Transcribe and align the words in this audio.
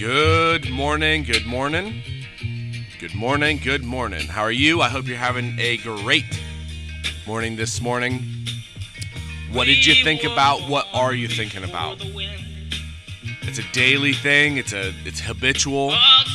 Good 0.00 0.70
morning, 0.70 1.24
good 1.24 1.44
morning. 1.44 2.02
Good 2.98 3.14
morning, 3.14 3.60
good 3.62 3.84
morning. 3.84 4.26
How 4.28 4.40
are 4.40 4.50
you? 4.50 4.80
I 4.80 4.88
hope 4.88 5.06
you're 5.06 5.18
having 5.18 5.58
a 5.58 5.76
great 5.76 6.24
morning 7.26 7.56
this 7.56 7.82
morning. 7.82 8.24
What 9.52 9.66
did 9.66 9.84
you 9.84 10.02
think 10.02 10.24
about? 10.24 10.62
What 10.70 10.86
are 10.94 11.12
you 11.12 11.28
thinking 11.28 11.64
about? 11.64 11.98
It's 13.42 13.58
a 13.58 13.72
daily 13.72 14.14
thing. 14.14 14.56
It's 14.56 14.72
a 14.72 14.94
it's 15.04 15.20
habitual. 15.20 15.92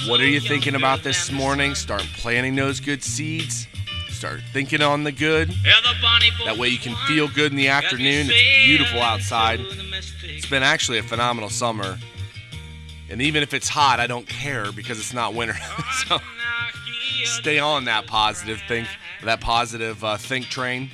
What 0.07 0.21
are 0.21 0.27
you 0.27 0.41
thinking 0.41 0.75
about 0.75 1.01
this 1.01 1.31
morning? 1.31 1.73
Start 1.73 2.03
planting 2.17 2.53
those 2.53 2.79
good 2.79 3.03
seeds. 3.03 3.67
Start 4.09 4.41
thinking 4.53 4.83
on 4.83 5.03
the 5.03 5.11
good. 5.11 5.49
That 6.45 6.57
way 6.59 6.67
you 6.67 6.77
can 6.77 6.95
feel 7.07 7.27
good 7.29 7.51
in 7.51 7.57
the 7.57 7.69
afternoon. 7.69 8.27
It's 8.29 8.67
beautiful 8.67 9.01
outside. 9.01 9.59
It's 10.23 10.47
been 10.47 10.61
actually 10.61 10.99
a 10.99 11.03
phenomenal 11.03 11.49
summer. 11.49 11.97
And 13.09 13.21
even 13.21 13.43
if 13.43 13.53
it's 13.53 13.69
hot, 13.69 13.99
I 13.99 14.07
don't 14.07 14.27
care 14.27 14.71
because 14.71 14.99
it's 14.99 15.13
not 15.13 15.33
winter. 15.33 15.55
so 16.07 16.19
stay 17.23 17.59
on 17.59 17.85
that 17.85 18.07
positive 18.07 18.61
think, 18.67 18.87
that 19.23 19.41
positive 19.41 20.03
uh, 20.03 20.17
think 20.17 20.45
train. 20.47 20.89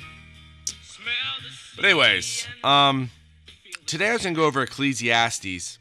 But 1.74 1.86
anyways, 1.86 2.46
um, 2.62 3.10
today 3.86 4.10
I 4.10 4.12
was 4.12 4.22
gonna 4.22 4.36
go 4.36 4.44
over 4.44 4.62
Ecclesiastes, 4.62 5.78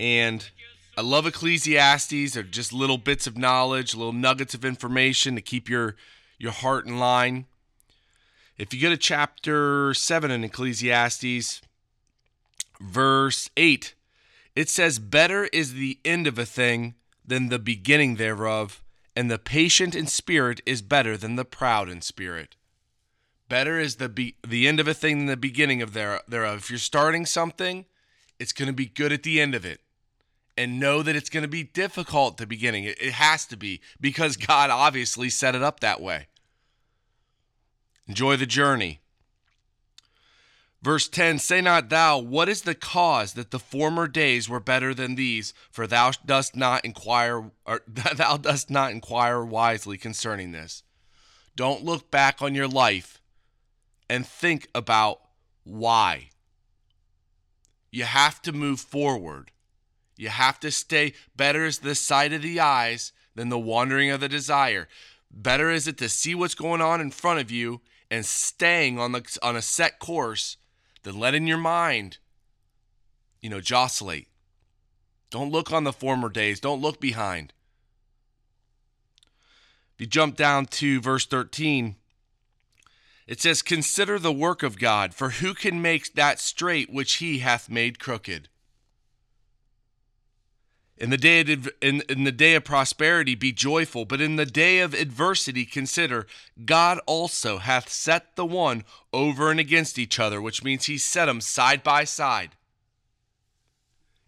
and 0.00 0.50
I 0.98 1.00
love 1.02 1.26
Ecclesiastes. 1.26 2.34
They're 2.34 2.42
just 2.42 2.72
little 2.72 2.98
bits 2.98 3.26
of 3.28 3.38
knowledge, 3.38 3.94
little 3.94 4.12
nuggets 4.12 4.54
of 4.54 4.64
information 4.64 5.36
to 5.36 5.40
keep 5.40 5.68
your 5.68 5.94
your 6.38 6.52
heart 6.52 6.86
in 6.86 6.98
line. 6.98 7.46
If 8.58 8.74
you 8.74 8.80
go 8.80 8.90
to 8.90 8.96
chapter 8.96 9.94
seven 9.94 10.32
in 10.32 10.42
Ecclesiastes, 10.42 11.62
verse 12.80 13.50
eight 13.56 13.94
it 14.54 14.68
says, 14.68 14.98
Better 14.98 15.44
is 15.46 15.74
the 15.74 15.98
end 16.04 16.26
of 16.26 16.38
a 16.38 16.46
thing 16.46 16.94
than 17.24 17.48
the 17.48 17.58
beginning 17.58 18.16
thereof, 18.16 18.82
and 19.14 19.30
the 19.30 19.38
patient 19.38 19.94
in 19.94 20.06
spirit 20.06 20.60
is 20.66 20.82
better 20.82 21.16
than 21.16 21.36
the 21.36 21.44
proud 21.44 21.88
in 21.88 22.00
spirit. 22.00 22.56
Better 23.48 23.78
is 23.78 23.96
the 23.96 24.08
be- 24.08 24.36
the 24.46 24.66
end 24.66 24.80
of 24.80 24.88
a 24.88 24.94
thing 24.94 25.18
than 25.18 25.26
the 25.26 25.36
beginning 25.36 25.82
of 25.82 25.92
there- 25.92 26.22
thereof. 26.26 26.60
If 26.60 26.70
you're 26.70 26.78
starting 26.78 27.26
something, 27.26 27.84
it's 28.38 28.52
going 28.52 28.68
to 28.68 28.72
be 28.72 28.86
good 28.86 29.12
at 29.12 29.24
the 29.24 29.40
end 29.40 29.54
of 29.54 29.66
it. 29.66 29.80
And 30.56 30.80
know 30.80 31.02
that 31.02 31.16
it's 31.16 31.28
going 31.28 31.42
to 31.42 31.48
be 31.48 31.62
difficult 31.62 32.34
at 32.34 32.38
the 32.38 32.46
beginning. 32.46 32.84
It, 32.84 33.00
it 33.00 33.12
has 33.12 33.44
to 33.46 33.56
be 33.56 33.80
because 34.00 34.36
God 34.38 34.70
obviously 34.70 35.28
set 35.28 35.54
it 35.54 35.62
up 35.62 35.80
that 35.80 36.00
way. 36.00 36.28
Enjoy 38.08 38.36
the 38.36 38.46
journey. 38.46 39.01
Verse 40.82 41.08
10 41.08 41.38
Say 41.38 41.60
not 41.60 41.88
thou, 41.88 42.18
What 42.18 42.48
is 42.48 42.62
the 42.62 42.74
cause 42.74 43.34
that 43.34 43.50
the 43.50 43.58
former 43.58 44.08
days 44.08 44.48
were 44.48 44.60
better 44.60 44.92
than 44.92 45.14
these? 45.14 45.54
For 45.70 45.86
thou 45.86 46.10
dost 46.26 46.56
not 46.56 46.84
inquire, 46.84 47.50
or 47.64 47.82
thou 47.86 48.36
dost 48.36 48.68
not 48.68 48.90
inquire 48.90 49.44
wisely 49.44 49.96
concerning 49.96 50.52
this. 50.52 50.82
Don't 51.54 51.84
look 51.84 52.10
back 52.10 52.42
on 52.42 52.54
your 52.54 52.68
life 52.68 53.20
and 54.10 54.26
think 54.26 54.68
about 54.74 55.20
why. 55.64 56.30
You 57.90 58.04
have 58.04 58.42
to 58.42 58.52
move 58.52 58.80
forward. 58.80 59.52
You 60.16 60.30
have 60.30 60.58
to 60.60 60.70
stay. 60.70 61.12
Better 61.36 61.64
is 61.64 61.78
the 61.78 61.94
sight 61.94 62.32
of 62.32 62.42
the 62.42 62.58
eyes 62.58 63.12
than 63.34 63.50
the 63.50 63.58
wandering 63.58 64.10
of 64.10 64.20
the 64.20 64.28
desire. 64.28 64.88
Better 65.30 65.70
is 65.70 65.86
it 65.86 65.98
to 65.98 66.08
see 66.08 66.34
what's 66.34 66.54
going 66.54 66.80
on 66.80 67.00
in 67.00 67.10
front 67.10 67.40
of 67.40 67.50
you 67.50 67.80
and 68.10 68.26
staying 68.26 68.98
on 68.98 69.12
the 69.12 69.38
on 69.42 69.56
a 69.56 69.62
set 69.62 69.98
course 69.98 70.56
than 71.02 71.18
letting 71.18 71.46
your 71.46 71.58
mind, 71.58 72.18
you 73.40 73.50
know, 73.50 73.60
jostlate. 73.60 74.28
Don't 75.30 75.50
look 75.50 75.72
on 75.72 75.84
the 75.84 75.92
former 75.92 76.28
days. 76.28 76.60
Don't 76.60 76.82
look 76.82 77.00
behind. 77.00 77.52
If 79.94 80.00
you 80.00 80.06
jump 80.06 80.36
down 80.36 80.66
to 80.66 81.00
verse 81.00 81.26
13, 81.26 81.96
it 83.26 83.40
says, 83.40 83.62
Consider 83.62 84.18
the 84.18 84.32
work 84.32 84.62
of 84.62 84.78
God, 84.78 85.14
for 85.14 85.30
who 85.30 85.54
can 85.54 85.80
make 85.80 86.14
that 86.14 86.38
straight 86.38 86.92
which 86.92 87.14
he 87.14 87.38
hath 87.38 87.70
made 87.70 87.98
crooked? 87.98 88.48
In 90.98 91.10
the 91.10 91.16
day 91.16 91.40
of, 91.40 91.68
in, 91.80 92.02
in 92.08 92.24
the 92.24 92.32
day 92.32 92.54
of 92.54 92.64
prosperity 92.64 93.34
be 93.34 93.52
joyful, 93.52 94.04
but 94.04 94.20
in 94.20 94.36
the 94.36 94.46
day 94.46 94.80
of 94.80 94.94
adversity 94.94 95.64
consider 95.64 96.26
God 96.64 97.00
also 97.06 97.58
hath 97.58 97.88
set 97.88 98.36
the 98.36 98.46
one 98.46 98.84
over 99.12 99.50
and 99.50 99.58
against 99.58 99.98
each 99.98 100.20
other, 100.20 100.40
which 100.40 100.62
means 100.62 100.84
he 100.84 100.98
set 100.98 101.26
them 101.26 101.40
side 101.40 101.82
by 101.82 102.04
side. 102.04 102.50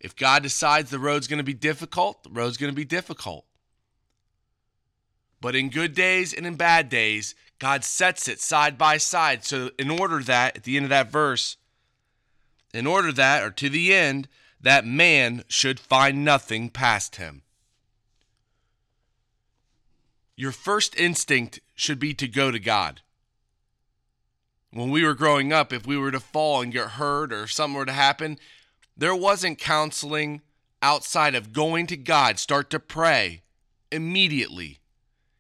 If 0.00 0.16
God 0.16 0.42
decides 0.42 0.90
the 0.90 0.98
road's 0.98 1.28
going 1.28 1.38
to 1.38 1.44
be 1.44 1.54
difficult, 1.54 2.24
the 2.24 2.30
road's 2.30 2.56
going 2.56 2.72
to 2.72 2.76
be 2.76 2.84
difficult. 2.84 3.46
But 5.40 5.54
in 5.54 5.70
good 5.70 5.94
days 5.94 6.32
and 6.32 6.46
in 6.46 6.56
bad 6.56 6.88
days, 6.88 7.34
God 7.58 7.84
sets 7.84 8.28
it 8.28 8.40
side 8.40 8.76
by 8.76 8.96
side. 8.96 9.44
So 9.44 9.70
in 9.78 9.90
order 9.90 10.20
that, 10.20 10.56
at 10.56 10.64
the 10.64 10.76
end 10.76 10.86
of 10.86 10.90
that 10.90 11.10
verse, 11.10 11.56
in 12.72 12.86
order 12.86 13.12
that, 13.12 13.42
or 13.42 13.50
to 13.50 13.68
the 13.68 13.94
end, 13.94 14.28
that 14.64 14.86
man 14.86 15.44
should 15.46 15.78
find 15.78 16.24
nothing 16.24 16.70
past 16.70 17.16
him. 17.16 17.42
Your 20.36 20.52
first 20.52 20.98
instinct 20.98 21.60
should 21.74 21.98
be 21.98 22.14
to 22.14 22.26
go 22.26 22.50
to 22.50 22.58
God. 22.58 23.02
When 24.70 24.90
we 24.90 25.04
were 25.04 25.14
growing 25.14 25.52
up, 25.52 25.70
if 25.70 25.86
we 25.86 25.98
were 25.98 26.10
to 26.10 26.18
fall 26.18 26.62
and 26.62 26.72
get 26.72 26.92
hurt 26.92 27.30
or 27.30 27.46
something 27.46 27.76
were 27.76 27.84
to 27.84 27.92
happen, 27.92 28.38
there 28.96 29.14
wasn't 29.14 29.58
counseling 29.58 30.40
outside 30.80 31.34
of 31.34 31.52
going 31.52 31.86
to 31.88 31.96
God. 31.96 32.38
Start 32.38 32.70
to 32.70 32.80
pray 32.80 33.42
immediately. 33.92 34.78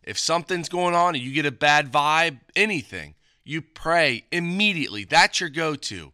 If 0.02 0.18
something's 0.18 0.68
going 0.68 0.94
on 0.94 1.14
and 1.14 1.24
you 1.24 1.32
get 1.32 1.46
a 1.46 1.50
bad 1.50 1.90
vibe, 1.90 2.40
anything, 2.54 3.14
you 3.42 3.62
pray 3.62 4.26
immediately. 4.30 5.04
That's 5.04 5.40
your 5.40 5.48
go 5.48 5.74
to. 5.76 6.12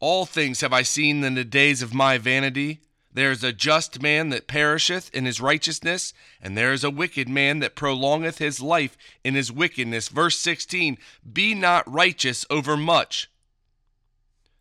All 0.00 0.26
things 0.26 0.60
have 0.60 0.72
I 0.72 0.82
seen 0.82 1.24
in 1.24 1.34
the 1.34 1.44
days 1.44 1.82
of 1.82 1.94
my 1.94 2.18
vanity. 2.18 2.80
There 3.12 3.32
is 3.32 3.42
a 3.42 3.52
just 3.52 4.00
man 4.00 4.28
that 4.28 4.46
perisheth 4.46 5.12
in 5.12 5.24
his 5.24 5.40
righteousness, 5.40 6.12
and 6.40 6.56
there 6.56 6.72
is 6.72 6.84
a 6.84 6.90
wicked 6.90 7.28
man 7.28 7.58
that 7.60 7.74
prolongeth 7.74 8.38
his 8.38 8.60
life 8.60 8.96
in 9.24 9.34
his 9.34 9.50
wickedness. 9.50 10.08
Verse 10.08 10.38
16 10.38 10.98
Be 11.32 11.54
not 11.54 11.90
righteous 11.90 12.46
over 12.48 12.76
much, 12.76 13.28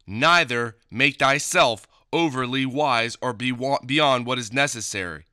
neither 0.07 0.75
make 0.89 1.19
thyself 1.19 1.87
overly 2.11 2.65
wise 2.65 3.17
or 3.21 3.33
be 3.33 3.53
beyond 3.85 4.25
what 4.25 4.39
is 4.39 4.51
necessary. 4.53 5.25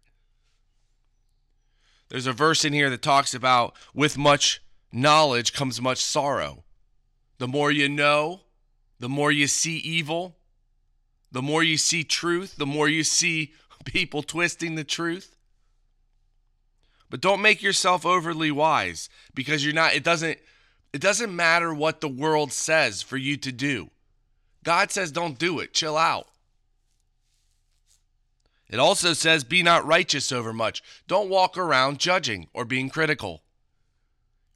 There's 2.11 2.27
a 2.27 2.33
verse 2.33 2.65
in 2.65 2.73
here 2.73 2.91
that 2.91 3.03
talks 3.03 3.33
about 3.33 3.75
with 3.95 4.19
much 4.19 4.61
knowledge 4.93 5.53
comes 5.53 5.81
much 5.81 5.99
sorrow. 5.99 6.65
The 7.39 7.49
more 7.49 7.73
you 7.73 7.89
know, 7.89 8.43
the 9.05 9.09
more 9.11 9.31
you 9.31 9.47
see 9.47 9.77
evil, 9.77 10.35
the 11.31 11.43
more 11.43 11.63
you 11.63 11.77
see 11.77 12.05
truth, 12.05 12.57
the 12.57 12.65
more 12.65 12.89
you 12.89 13.05
see 13.05 13.53
people 13.85 14.23
twisting 14.23 14.77
the 14.77 14.83
truth. 14.83 15.37
But 17.11 17.21
don't 17.21 17.43
make 17.43 17.63
yourself 17.63 18.07
overly 18.07 18.51
wise 18.51 19.11
because 19.35 19.63
you're 19.63 19.75
not 19.75 19.93
it 19.95 20.05
doesn't 20.05 20.39
it 20.95 21.03
doesn't 21.03 21.37
matter 21.37 21.75
what 21.75 22.01
the 22.01 22.09
world 22.09 22.51
says 22.51 23.03
for 23.03 23.19
you 23.19 23.37
to 23.37 23.53
do. 23.53 23.91
God 24.63 24.91
says 24.91 25.13
don't 25.13 25.39
do 25.39 25.61
it. 25.61 25.75
Chill 25.75 25.99
out. 25.99 26.29
It 28.71 28.79
also 28.79 29.13
says 29.13 29.45
be 29.45 29.63
not 29.63 29.85
righteous 29.85 30.33
over 30.33 30.55
much. 30.55 30.83
Don't 31.07 31.29
walk 31.29 31.59
around 31.59 31.99
judging 31.99 32.49
or 32.55 32.65
being 32.65 32.89
critical. 32.89 33.43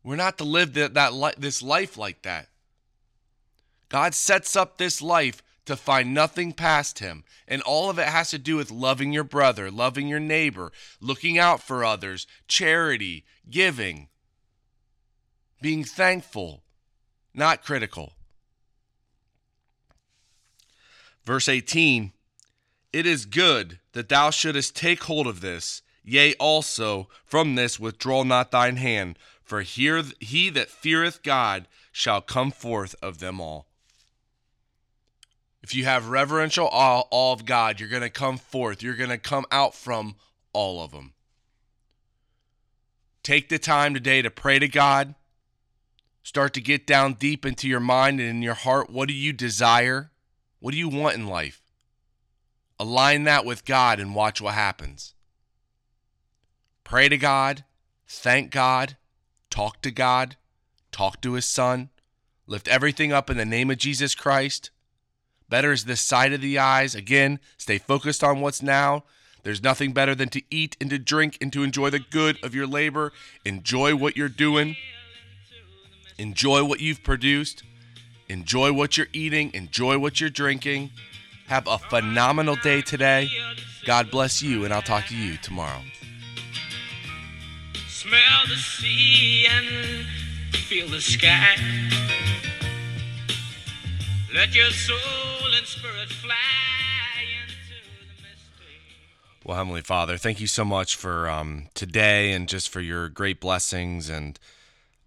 We're 0.02 0.16
not 0.16 0.38
to 0.38 0.44
live 0.44 0.72
that, 0.72 0.94
that 0.94 1.34
this 1.36 1.60
life 1.62 1.98
like 1.98 2.22
that. 2.22 2.48
God 3.88 4.14
sets 4.14 4.56
up 4.56 4.76
this 4.76 5.00
life 5.00 5.42
to 5.68 5.76
find 5.76 6.14
nothing 6.14 6.52
past 6.52 6.98
him. 6.98 7.24
And 7.46 7.60
all 7.62 7.90
of 7.90 7.98
it 7.98 8.08
has 8.08 8.30
to 8.30 8.38
do 8.38 8.56
with 8.56 8.70
loving 8.70 9.12
your 9.12 9.24
brother, 9.24 9.70
loving 9.70 10.08
your 10.08 10.18
neighbor, 10.18 10.72
looking 10.98 11.38
out 11.38 11.62
for 11.62 11.84
others, 11.84 12.26
charity, 12.48 13.24
giving, 13.50 14.08
being 15.60 15.84
thankful, 15.84 16.62
not 17.34 17.62
critical. 17.62 18.14
Verse 21.22 21.50
18 21.50 22.12
It 22.90 23.06
is 23.06 23.26
good 23.26 23.78
that 23.92 24.08
thou 24.08 24.30
shouldest 24.30 24.74
take 24.74 25.04
hold 25.04 25.26
of 25.26 25.42
this, 25.42 25.82
yea, 26.02 26.34
also 26.36 27.08
from 27.26 27.54
this 27.54 27.78
withdraw 27.78 28.22
not 28.22 28.50
thine 28.50 28.76
hand, 28.76 29.18
for 29.42 29.60
here 29.60 30.02
he 30.18 30.48
that 30.48 30.70
feareth 30.70 31.22
God 31.22 31.68
shall 31.92 32.22
come 32.22 32.50
forth 32.50 32.94
of 33.02 33.18
them 33.18 33.38
all. 33.38 33.67
If 35.62 35.74
you 35.74 35.84
have 35.84 36.08
reverential 36.08 36.68
awe, 36.68 37.04
awe 37.10 37.32
of 37.32 37.44
God, 37.44 37.80
you're 37.80 37.88
going 37.88 38.02
to 38.02 38.10
come 38.10 38.38
forth. 38.38 38.82
You're 38.82 38.94
going 38.94 39.10
to 39.10 39.18
come 39.18 39.44
out 39.50 39.74
from 39.74 40.16
all 40.52 40.82
of 40.82 40.92
them. 40.92 41.12
Take 43.22 43.48
the 43.48 43.58
time 43.58 43.92
today 43.92 44.22
to 44.22 44.30
pray 44.30 44.58
to 44.58 44.68
God. 44.68 45.14
Start 46.22 46.54
to 46.54 46.60
get 46.60 46.86
down 46.86 47.14
deep 47.14 47.44
into 47.44 47.68
your 47.68 47.80
mind 47.80 48.20
and 48.20 48.28
in 48.28 48.42
your 48.42 48.54
heart. 48.54 48.90
What 48.90 49.08
do 49.08 49.14
you 49.14 49.32
desire? 49.32 50.10
What 50.60 50.72
do 50.72 50.78
you 50.78 50.88
want 50.88 51.16
in 51.16 51.26
life? 51.26 51.62
Align 52.78 53.24
that 53.24 53.44
with 53.44 53.64
God 53.64 53.98
and 53.98 54.14
watch 54.14 54.40
what 54.40 54.54
happens. 54.54 55.14
Pray 56.84 57.08
to 57.08 57.18
God, 57.18 57.64
thank 58.06 58.50
God, 58.50 58.96
talk 59.50 59.82
to 59.82 59.90
God, 59.90 60.36
talk 60.92 61.20
to 61.20 61.34
His 61.34 61.44
Son, 61.44 61.90
lift 62.46 62.68
everything 62.68 63.12
up 63.12 63.28
in 63.28 63.36
the 63.36 63.44
name 63.44 63.70
of 63.70 63.78
Jesus 63.78 64.14
Christ. 64.14 64.70
Better 65.48 65.72
is 65.72 65.84
this 65.84 66.00
sight 66.00 66.32
of 66.32 66.40
the 66.40 66.58
eyes. 66.58 66.94
Again, 66.94 67.40
stay 67.56 67.78
focused 67.78 68.22
on 68.22 68.40
what's 68.40 68.62
now. 68.62 69.04
There's 69.44 69.62
nothing 69.62 69.92
better 69.92 70.14
than 70.14 70.28
to 70.30 70.42
eat 70.50 70.76
and 70.80 70.90
to 70.90 70.98
drink 70.98 71.38
and 71.40 71.52
to 71.52 71.62
enjoy 71.62 71.90
the 71.90 72.00
good 72.00 72.38
of 72.42 72.54
your 72.54 72.66
labor. 72.66 73.12
Enjoy 73.44 73.96
what 73.96 74.16
you're 74.16 74.28
doing. 74.28 74.76
Enjoy 76.18 76.64
what 76.64 76.80
you've 76.80 77.02
produced. 77.02 77.62
Enjoy 78.28 78.72
what 78.72 78.98
you're 78.98 79.06
eating. 79.12 79.50
Enjoy 79.54 79.98
what 79.98 80.20
you're 80.20 80.28
drinking. 80.28 80.90
Have 81.46 81.66
a 81.66 81.78
phenomenal 81.78 82.56
day 82.56 82.82
today. 82.82 83.30
God 83.86 84.10
bless 84.10 84.42
you, 84.42 84.66
and 84.66 84.74
I'll 84.74 84.82
talk 84.82 85.06
to 85.06 85.16
you 85.16 85.38
tomorrow. 85.38 85.80
Smell 87.88 88.46
the 88.48 88.56
sea 88.56 89.46
and 89.50 90.04
feel 90.52 90.88
the 90.88 91.00
sky. 91.00 91.56
Let 94.38 94.54
your 94.54 94.70
soul 94.70 94.96
and 95.56 95.66
spirit 95.66 96.10
fly 96.10 96.36
into 97.42 97.74
the. 98.06 99.44
Well, 99.44 99.56
Heavenly 99.56 99.80
Father, 99.80 100.16
thank 100.16 100.40
you 100.40 100.46
so 100.46 100.64
much 100.64 100.94
for 100.94 101.28
um, 101.28 101.66
today 101.74 102.30
and 102.30 102.48
just 102.48 102.68
for 102.68 102.80
your 102.80 103.08
great 103.08 103.40
blessings 103.40 104.08
and 104.08 104.38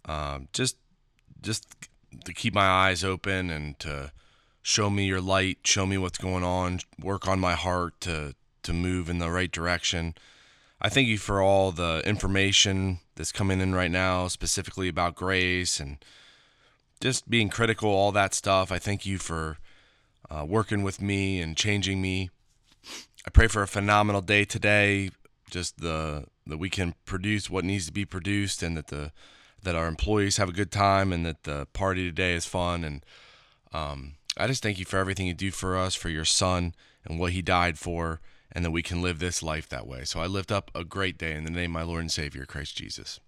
um, 0.04 0.48
just 0.52 0.76
just 1.40 1.66
to 2.26 2.34
keep 2.34 2.52
my 2.52 2.66
eyes 2.66 3.02
open 3.02 3.48
and 3.48 3.78
to 3.78 4.12
show 4.60 4.90
me 4.90 5.06
your 5.06 5.22
light, 5.22 5.60
show 5.64 5.86
me 5.86 5.96
what's 5.96 6.18
going 6.18 6.44
on, 6.44 6.80
work 7.00 7.26
on 7.26 7.40
my 7.40 7.54
heart 7.54 7.98
to 8.02 8.34
to 8.64 8.74
move 8.74 9.08
in 9.08 9.18
the 9.18 9.30
right 9.30 9.50
direction. 9.50 10.14
I 10.78 10.90
thank 10.90 11.08
you 11.08 11.16
for 11.16 11.40
all 11.40 11.72
the 11.72 12.02
information 12.04 12.98
that's 13.14 13.32
coming 13.32 13.62
in 13.62 13.74
right 13.74 13.90
now, 13.90 14.28
specifically 14.28 14.88
about 14.88 15.14
grace 15.14 15.80
and 15.80 16.04
just 17.02 17.28
being 17.28 17.48
critical, 17.48 17.90
all 17.90 18.12
that 18.12 18.32
stuff. 18.32 18.70
I 18.70 18.78
thank 18.78 19.04
you 19.04 19.18
for 19.18 19.58
uh, 20.30 20.46
working 20.48 20.84
with 20.84 21.02
me 21.02 21.40
and 21.40 21.56
changing 21.56 22.00
me. 22.00 22.30
I 23.26 23.30
pray 23.30 23.48
for 23.48 23.60
a 23.60 23.66
phenomenal 23.68 24.20
day 24.20 24.44
today. 24.44 25.10
Just 25.50 25.78
the 25.78 26.26
that 26.46 26.58
we 26.58 26.70
can 26.70 26.94
produce 27.04 27.50
what 27.50 27.64
needs 27.64 27.86
to 27.86 27.92
be 27.92 28.04
produced, 28.04 28.62
and 28.62 28.76
that 28.76 28.86
the 28.86 29.10
that 29.64 29.74
our 29.74 29.88
employees 29.88 30.36
have 30.36 30.48
a 30.48 30.52
good 30.52 30.70
time, 30.70 31.12
and 31.12 31.26
that 31.26 31.42
the 31.42 31.66
party 31.72 32.08
today 32.08 32.34
is 32.34 32.46
fun. 32.46 32.84
And 32.84 33.04
um, 33.72 34.14
I 34.36 34.46
just 34.46 34.62
thank 34.62 34.78
you 34.78 34.84
for 34.84 34.98
everything 34.98 35.26
you 35.26 35.34
do 35.34 35.50
for 35.50 35.76
us, 35.76 35.96
for 35.96 36.08
your 36.08 36.24
Son, 36.24 36.72
and 37.04 37.18
what 37.18 37.32
He 37.32 37.42
died 37.42 37.78
for, 37.78 38.20
and 38.52 38.64
that 38.64 38.70
we 38.70 38.82
can 38.82 39.02
live 39.02 39.18
this 39.18 39.42
life 39.42 39.68
that 39.68 39.88
way. 39.88 40.04
So 40.04 40.20
I 40.20 40.26
lift 40.26 40.52
up 40.52 40.70
a 40.72 40.84
great 40.84 41.18
day 41.18 41.34
in 41.34 41.42
the 41.42 41.50
name 41.50 41.72
of 41.72 41.80
my 41.80 41.82
Lord 41.82 42.02
and 42.02 42.12
Savior, 42.12 42.46
Christ 42.46 42.76
Jesus. 42.76 43.18